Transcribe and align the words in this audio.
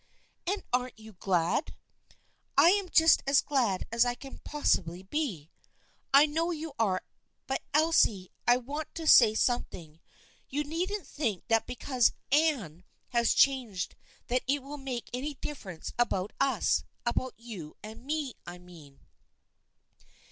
"And 0.51 0.63
aren't 0.73 0.97
you 0.97 1.13
glad?"" 1.13 1.75
I 2.57 2.69
am 2.71 2.89
just 2.89 3.21
as 3.27 3.39
glad 3.39 3.85
as 3.91 4.03
I 4.03 4.15
can 4.15 4.39
possibly 4.39 5.03
be."" 5.03 5.51
I 6.11 6.25
know 6.25 6.49
you 6.49 6.73
are. 6.79 7.03
But 7.45 7.61
Elsie, 7.71 8.31
I 8.47 8.57
want 8.57 8.95
to 8.95 9.05
say 9.05 9.35
something. 9.35 9.99
You 10.49 10.63
needn't 10.63 11.05
think 11.05 11.47
that 11.49 11.67
because 11.67 12.13
Anne 12.31 12.83
222 13.11 13.11
THE 13.11 13.11
FRIENDSHIP 13.11 13.11
OF 13.13 13.17
ANNE 13.19 13.19
has 13.19 13.33
changed 13.69 13.95
that 14.25 14.43
it 14.47 14.63
will 14.63 14.77
make 14.77 15.07
any 15.13 15.35
difference 15.35 15.93
about 15.99 16.33
us, 16.39 16.83
about 17.05 17.35
you 17.37 17.75
and 17.83 18.03
me, 18.03 18.33
I 18.47 18.57
mean. 18.57 19.01